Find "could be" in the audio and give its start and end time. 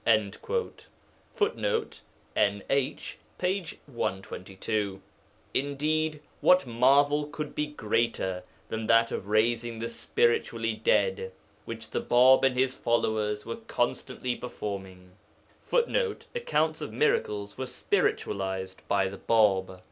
7.27-7.67